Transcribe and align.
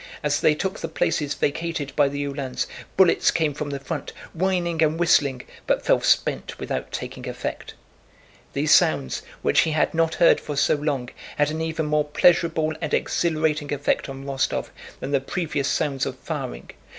As 0.23 0.41
they 0.41 0.55
took 0.55 0.79
the 0.79 0.87
places 0.87 1.35
vacated 1.35 1.93
by 1.95 2.09
the 2.09 2.23
Uhlans, 2.25 2.65
bullets 2.97 3.29
came 3.29 3.53
from 3.53 3.69
the 3.69 3.79
front, 3.79 4.13
whining 4.33 4.81
and 4.81 4.99
whistling, 4.99 5.43
but 5.67 5.85
fell 5.85 6.01
spent 6.01 6.57
without 6.57 6.91
taking 6.91 7.27
effect. 7.29 7.75
The 8.53 8.65
sounds, 8.65 9.21
which 9.43 9.59
he 9.59 9.73
had 9.73 9.93
not 9.93 10.15
heard 10.15 10.39
for 10.41 10.55
so 10.55 10.73
long, 10.73 11.09
had 11.37 11.51
an 11.51 11.61
even 11.61 11.85
more 11.85 12.05
pleasurable 12.05 12.73
and 12.81 12.95
exhilarating 12.95 13.71
effect 13.71 14.09
on 14.09 14.25
Rostóv 14.25 14.69
than 14.99 15.11
the 15.11 15.21
previous 15.21 15.67
sounds 15.67 16.07
of 16.07 16.17
firing. 16.17 16.71